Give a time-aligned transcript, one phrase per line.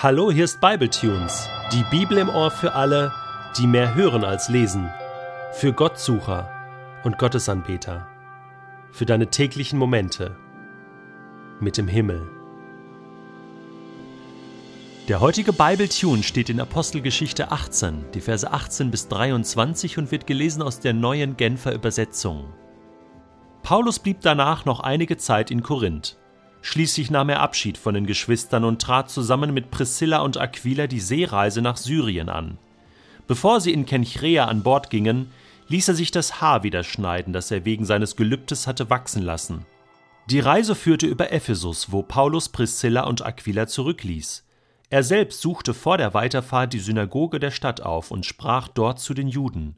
[0.00, 3.12] Hallo, hier ist Bibletunes, die Bibel im Ohr für alle,
[3.58, 4.88] die mehr hören als lesen,
[5.54, 6.48] für Gottsucher
[7.02, 8.06] und Gottesanbeter,
[8.92, 10.36] für deine täglichen Momente
[11.58, 12.30] mit dem Himmel.
[15.08, 20.62] Der heutige Bibletune steht in Apostelgeschichte 18, die Verse 18 bis 23 und wird gelesen
[20.62, 22.52] aus der neuen Genfer Übersetzung.
[23.64, 26.16] Paulus blieb danach noch einige Zeit in Korinth.
[26.60, 31.00] Schließlich nahm er Abschied von den Geschwistern und trat zusammen mit Priscilla und Aquila die
[31.00, 32.58] Seereise nach Syrien an.
[33.26, 35.30] Bevor sie in Kenchrea an Bord gingen,
[35.68, 39.66] ließ er sich das Haar wieder schneiden, das er wegen seines Gelübdes hatte wachsen lassen.
[40.30, 44.44] Die Reise führte über Ephesus, wo Paulus Priscilla und Aquila zurückließ.
[44.90, 49.14] Er selbst suchte vor der Weiterfahrt die Synagoge der Stadt auf und sprach dort zu
[49.14, 49.76] den Juden.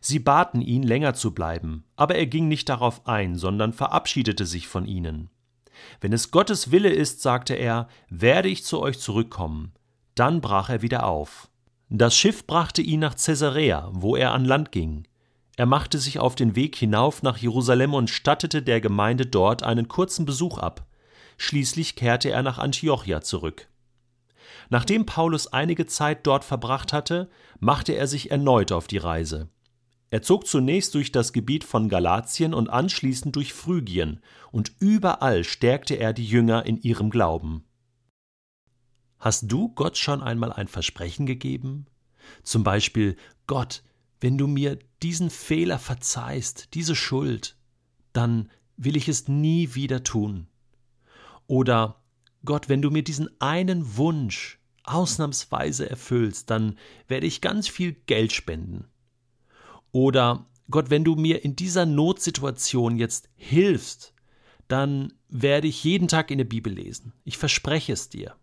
[0.00, 4.66] Sie baten ihn, länger zu bleiben, aber er ging nicht darauf ein, sondern verabschiedete sich
[4.66, 5.30] von ihnen.
[6.00, 9.72] Wenn es Gottes Wille ist, sagte er, werde ich zu euch zurückkommen.
[10.14, 11.48] Dann brach er wieder auf.
[11.88, 15.06] Das Schiff brachte ihn nach Caesarea, wo er an Land ging.
[15.56, 19.88] Er machte sich auf den Weg hinauf nach Jerusalem und stattete der Gemeinde dort einen
[19.88, 20.84] kurzen Besuch ab.
[21.38, 23.68] Schließlich kehrte er nach Antiochia zurück.
[24.68, 29.48] Nachdem Paulus einige Zeit dort verbracht hatte, machte er sich erneut auf die Reise.
[30.10, 34.20] Er zog zunächst durch das Gebiet von Galatien und anschließend durch Phrygien,
[34.52, 37.64] und überall stärkte er die Jünger in ihrem Glauben.
[39.18, 41.86] Hast du Gott schon einmal ein Versprechen gegeben?
[42.42, 43.82] Zum Beispiel, Gott,
[44.20, 47.56] wenn du mir diesen Fehler verzeihst, diese Schuld,
[48.12, 50.46] dann will ich es nie wieder tun.
[51.46, 52.02] Oder
[52.44, 58.32] Gott, wenn du mir diesen einen Wunsch ausnahmsweise erfüllst, dann werde ich ganz viel Geld
[58.32, 58.86] spenden.
[59.96, 64.12] Oder Gott, wenn du mir in dieser Notsituation jetzt hilfst,
[64.68, 67.14] dann werde ich jeden Tag in der Bibel lesen.
[67.24, 68.36] Ich verspreche es dir.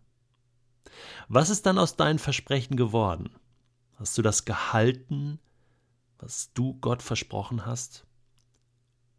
[1.28, 3.30] Was ist dann aus deinen Versprechen geworden?
[3.94, 5.38] Hast du das gehalten,
[6.18, 8.04] was du Gott versprochen hast?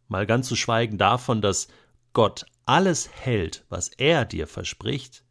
[0.06, 1.68] Mal ganz zu schweigen davon, dass
[2.12, 5.24] Gott alles hält, was er dir verspricht,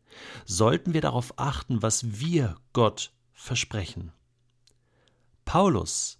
[0.45, 4.11] sollten wir darauf achten, was wir Gott versprechen.
[5.45, 6.17] Paulus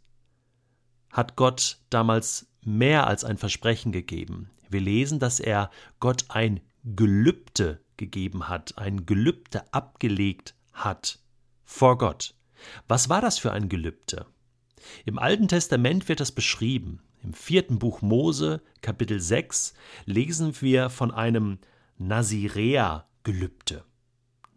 [1.15, 4.49] hat Gott damals mehr als ein Versprechen gegeben.
[4.69, 5.71] Wir lesen, dass er
[6.01, 11.19] Gott ein Gelübde gegeben hat, ein Gelübde abgelegt hat
[11.63, 12.35] vor Gott.
[12.89, 14.25] Was war das für ein Gelübde?
[15.05, 16.99] Im Alten Testament wird das beschrieben.
[17.23, 19.73] Im vierten Buch Mose, Kapitel 6,
[20.03, 21.59] lesen wir von einem
[21.97, 23.85] Nazirea-Gelübde.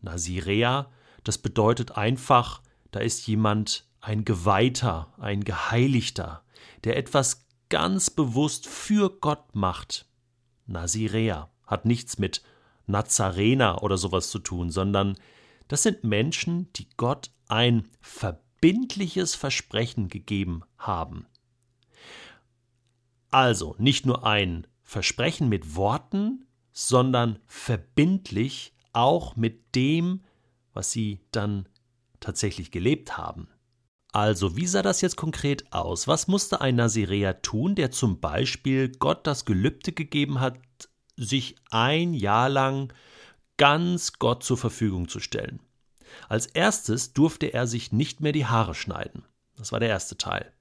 [0.02, 0.90] Nazirea,
[1.22, 6.42] das bedeutet einfach, da ist jemand ein Geweihter, ein Geheiligter,
[6.84, 10.06] der etwas ganz bewusst für Gott macht.
[10.66, 12.42] Nazirea hat nichts mit
[12.86, 15.16] Nazarener oder sowas zu tun, sondern
[15.68, 21.26] das sind Menschen, die Gott ein verbindliches Versprechen gegeben haben.
[23.30, 30.22] Also nicht nur ein Versprechen mit Worten, sondern verbindlich auch mit dem,
[30.72, 31.68] was sie dann
[32.20, 33.48] tatsächlich gelebt haben.
[34.12, 36.08] Also, wie sah das jetzt konkret aus?
[36.08, 40.58] Was musste ein Naziräer tun, der zum Beispiel Gott das Gelübde gegeben hat,
[41.16, 42.92] sich ein Jahr lang
[43.58, 45.60] ganz Gott zur Verfügung zu stellen?
[46.28, 49.24] Als erstes durfte er sich nicht mehr die Haare schneiden.
[49.56, 50.52] Das war der erste Teil.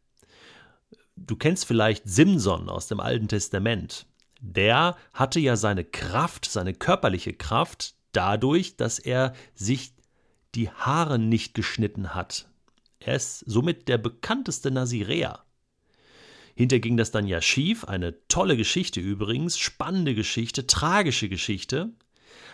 [1.16, 4.06] Du kennst vielleicht Simson aus dem Alten Testament.
[4.40, 9.94] Der hatte ja seine Kraft, seine körperliche Kraft, dadurch, dass er sich
[10.54, 12.48] die Haare nicht geschnitten hat.
[13.00, 15.44] Er ist somit der bekannteste Naziräer.
[16.56, 21.92] Hinter ging das dann ja schief, eine tolle Geschichte übrigens, spannende Geschichte, tragische Geschichte.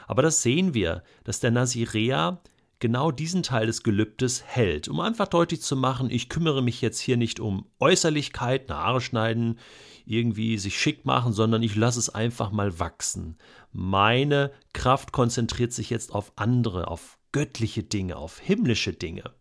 [0.07, 2.41] Aber das sehen wir, dass der Naziräer
[2.79, 6.99] genau diesen Teil des Gelübdes hält, um einfach deutlich zu machen, ich kümmere mich jetzt
[6.99, 9.57] hier nicht um Äußerlichkeiten, Haare schneiden,
[10.05, 13.37] irgendwie sich schick machen, sondern ich lasse es einfach mal wachsen.
[13.71, 19.31] Meine Kraft konzentriert sich jetzt auf andere, auf göttliche Dinge, auf himmlische Dinge.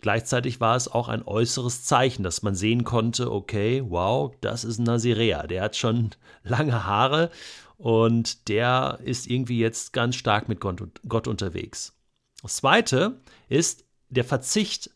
[0.00, 4.78] Gleichzeitig war es auch ein äußeres Zeichen, dass man sehen konnte, okay, wow, das ist
[4.78, 6.10] ein Nazirea, der hat schon
[6.42, 7.30] lange Haare
[7.78, 11.94] und der ist irgendwie jetzt ganz stark mit Gott unterwegs.
[12.42, 14.90] Das zweite ist der Verzicht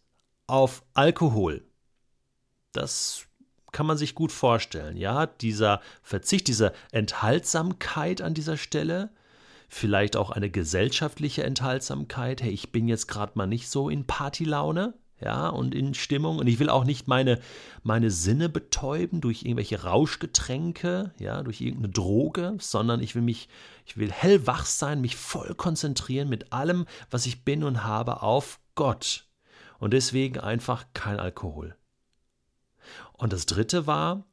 [0.46, 1.64] auf Alkohol.
[2.72, 3.26] Das
[3.72, 9.10] kann man sich gut vorstellen, ja, dieser Verzicht, diese Enthaltsamkeit an dieser Stelle,
[9.70, 12.42] vielleicht auch eine gesellschaftliche Enthaltsamkeit.
[12.42, 14.94] Hey, ich bin jetzt gerade mal nicht so in Partylaune.
[15.22, 16.38] ja, und in Stimmung.
[16.38, 17.38] Und ich will auch nicht meine,
[17.82, 23.48] meine Sinne betäuben durch irgendwelche Rauschgetränke, ja, durch irgendeine Droge, sondern ich will mich,
[23.86, 28.60] ich will hellwach sein, mich voll konzentrieren mit allem, was ich bin und habe, auf
[28.74, 29.26] Gott.
[29.78, 31.76] Und deswegen einfach kein Alkohol.
[33.12, 34.24] Und das dritte war,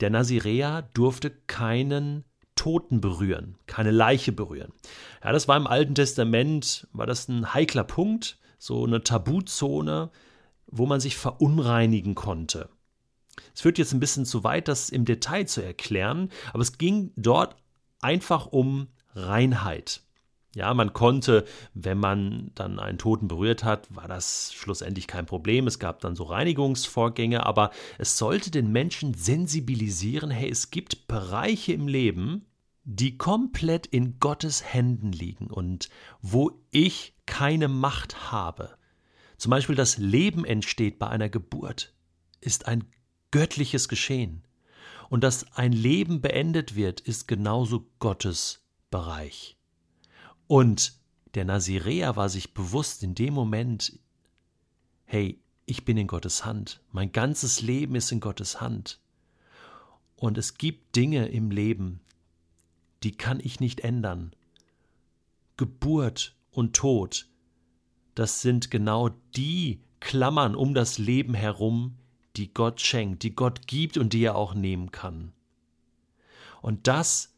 [0.00, 2.24] der Nazirea durfte keinen
[2.54, 4.72] Toten berühren, keine Leiche berühren.
[5.24, 10.10] Ja, das war im Alten Testament, war das ein heikler Punkt so eine Tabuzone,
[10.66, 12.68] wo man sich verunreinigen konnte.
[13.54, 17.12] Es führt jetzt ein bisschen zu weit, das im Detail zu erklären, aber es ging
[17.16, 17.56] dort
[18.00, 20.02] einfach um Reinheit.
[20.54, 25.66] Ja, man konnte, wenn man dann einen Toten berührt hat, war das schlussendlich kein Problem.
[25.66, 31.72] Es gab dann so Reinigungsvorgänge, aber es sollte den Menschen sensibilisieren, hey, es gibt Bereiche
[31.72, 32.44] im Leben,
[32.84, 35.88] die komplett in Gottes Händen liegen und
[36.20, 38.76] wo ich keine Macht habe.
[39.38, 41.94] Zum Beispiel das Leben entsteht bei einer Geburt,
[42.40, 42.84] ist ein
[43.30, 44.44] göttliches Geschehen.
[45.08, 49.56] Und dass ein Leben beendet wird, ist genauso Gottes Bereich.
[50.46, 50.94] Und
[51.34, 53.98] der Nazirea war sich bewusst in dem Moment,
[55.04, 59.00] hey, ich bin in Gottes Hand, mein ganzes Leben ist in Gottes Hand.
[60.16, 62.00] Und es gibt Dinge im Leben,
[63.02, 64.32] die kann ich nicht ändern.
[65.56, 67.28] Geburt und Tod,
[68.14, 71.96] das sind genau die Klammern um das Leben herum,
[72.36, 75.32] die Gott schenkt, die Gott gibt und die er auch nehmen kann.
[76.60, 77.34] Und das,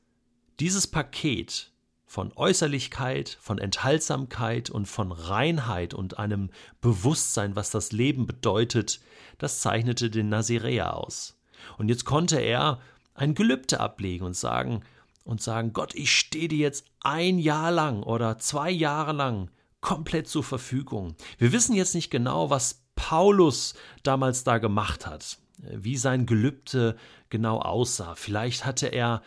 [0.60, 1.72] dieses Paket
[2.14, 6.50] von Äußerlichkeit, von Enthaltsamkeit und von Reinheit und einem
[6.80, 9.00] Bewusstsein, was das Leben bedeutet,
[9.38, 11.36] das zeichnete den Nazirea aus.
[11.76, 12.78] Und jetzt konnte er
[13.14, 14.84] ein Gelübde ablegen und sagen,
[15.24, 19.50] und sagen, Gott, ich stehe dir jetzt ein Jahr lang oder zwei Jahre lang
[19.80, 21.16] komplett zur Verfügung.
[21.38, 23.74] Wir wissen jetzt nicht genau, was Paulus
[24.04, 26.96] damals da gemacht hat, wie sein Gelübde
[27.28, 28.14] genau aussah.
[28.14, 29.20] Vielleicht hatte er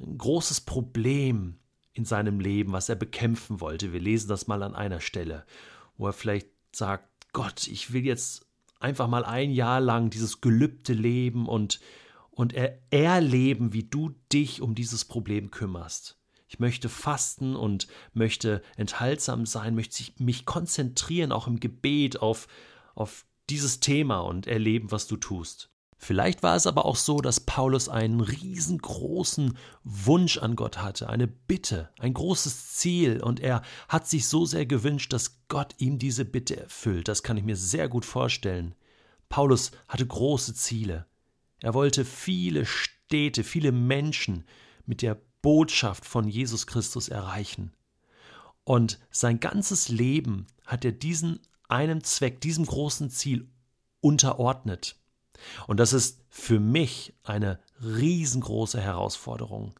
[0.00, 1.58] ein großes Problem
[1.94, 3.92] in seinem Leben, was er bekämpfen wollte.
[3.92, 5.46] Wir lesen das mal an einer Stelle,
[5.96, 8.46] wo er vielleicht sagt, Gott, ich will jetzt
[8.78, 11.80] einfach mal ein Jahr lang dieses Gelübde leben und
[12.34, 16.18] und er erleben, wie du dich um dieses Problem kümmerst.
[16.48, 22.48] Ich möchte fasten und möchte enthaltsam sein, möchte mich konzentrieren, auch im Gebet, auf,
[22.94, 25.70] auf dieses Thema und erleben, was du tust.
[26.04, 31.26] Vielleicht war es aber auch so, dass Paulus einen riesengroßen Wunsch an Gott hatte, eine
[31.26, 36.26] Bitte, ein großes Ziel, und er hat sich so sehr gewünscht, dass Gott ihm diese
[36.26, 37.08] Bitte erfüllt.
[37.08, 38.74] Das kann ich mir sehr gut vorstellen.
[39.30, 41.06] Paulus hatte große Ziele.
[41.62, 44.44] Er wollte viele Städte, viele Menschen
[44.84, 47.72] mit der Botschaft von Jesus Christus erreichen.
[48.64, 53.48] Und sein ganzes Leben hat er diesen einem Zweck, diesem großen Ziel
[54.02, 54.96] unterordnet.
[55.66, 59.74] Und das ist für mich eine riesengroße Herausforderung.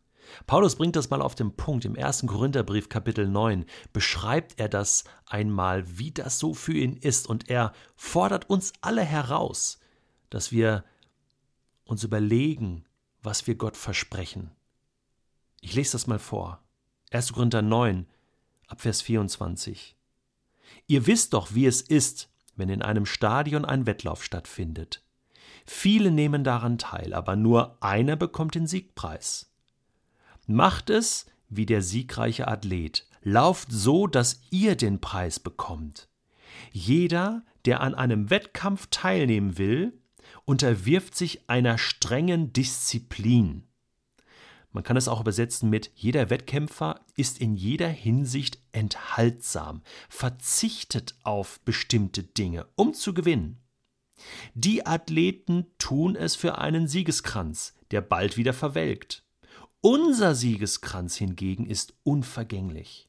[0.47, 1.85] Paulus bringt das mal auf den Punkt.
[1.85, 7.29] Im ersten Korintherbrief Kapitel 9 beschreibt er das einmal, wie das so für ihn ist.
[7.29, 9.79] Und er fordert uns alle heraus,
[10.31, 10.85] dass wir
[11.85, 12.85] uns überlegen,
[13.23, 14.51] was wir Gott versprechen.
[15.61, 16.63] Ich lese das mal vor.
[17.11, 17.33] 1.
[17.33, 18.07] Korinther 9,
[18.67, 19.97] Abvers 24.
[20.87, 25.04] Ihr wisst doch, wie es ist, wenn in einem Stadion ein Wettlauf stattfindet.
[25.67, 29.51] Viele nehmen daran teil, aber nur einer bekommt den Siegpreis.
[30.47, 36.09] Macht es wie der siegreiche Athlet, lauft so, dass ihr den Preis bekommt.
[36.73, 39.99] Jeder, der an einem Wettkampf teilnehmen will,
[40.45, 43.65] unterwirft sich einer strengen Disziplin.
[44.73, 51.61] Man kann es auch übersetzen mit jeder Wettkämpfer ist in jeder Hinsicht enthaltsam, verzichtet auf
[51.61, 53.64] bestimmte Dinge, um zu gewinnen.
[54.55, 59.25] Die Athleten tun es für einen Siegeskranz, der bald wieder verwelkt.
[59.81, 63.09] Unser Siegeskranz hingegen ist unvergänglich.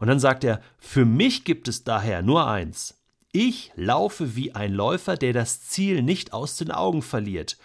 [0.00, 2.98] Und dann sagt er, für mich gibt es daher nur eins,
[3.32, 7.58] ich laufe wie ein Läufer, der das Ziel nicht aus den Augen verliert,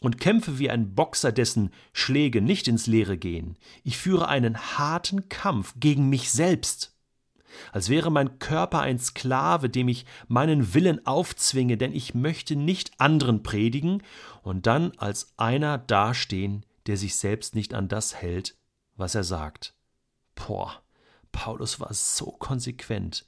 [0.00, 3.56] und kämpfe wie ein Boxer, dessen Schläge nicht ins Leere gehen.
[3.84, 6.93] Ich führe einen harten Kampf gegen mich selbst,
[7.72, 13.00] als wäre mein Körper ein Sklave, dem ich meinen Willen aufzwinge, denn ich möchte nicht
[13.00, 14.02] anderen predigen
[14.42, 18.56] und dann als einer dastehen, der sich selbst nicht an das hält,
[18.96, 19.74] was er sagt.
[20.34, 20.82] Boah,
[21.32, 23.26] Paulus war so konsequent.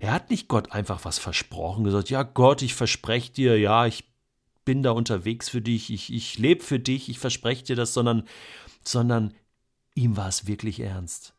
[0.00, 4.04] Er hat nicht Gott einfach was versprochen, gesagt, ja Gott, ich verspreche dir, ja, ich
[4.64, 8.24] bin da unterwegs für dich, ich, ich lebe für dich, ich verspreche dir das, sondern,
[8.82, 9.34] sondern
[9.94, 11.35] ihm war es wirklich ernst.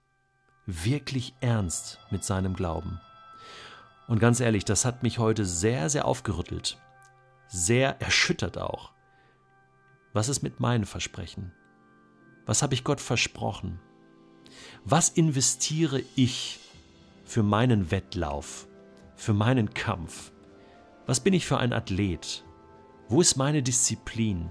[0.70, 3.00] Wirklich ernst mit seinem Glauben.
[4.10, 6.78] Und ganz ehrlich, das hat mich heute sehr, sehr aufgerüttelt.
[7.48, 8.92] Sehr erschüttert auch.
[10.12, 11.54] Was ist mit meinen Versprechen?
[12.46, 13.80] Was habe ich Gott versprochen?
[14.84, 16.60] Was investiere ich
[17.24, 18.68] für meinen Wettlauf,
[19.16, 20.34] für meinen Kampf?
[21.06, 22.44] Was bin ich für ein Athlet?
[23.08, 24.50] Wo ist meine Disziplin?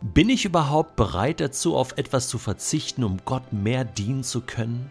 [0.00, 4.90] Bin ich überhaupt bereit dazu, auf etwas zu verzichten, um Gott mehr dienen zu können?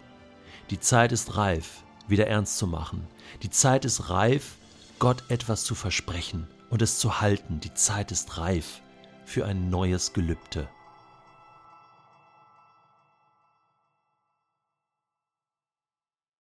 [0.70, 3.08] Die Zeit ist reif, wieder ernst zu machen.
[3.42, 4.58] Die Zeit ist reif,
[5.00, 7.60] Gott etwas zu versprechen und es zu halten.
[7.60, 8.82] Die Zeit ist reif
[9.26, 10.68] für ein neues Gelübde.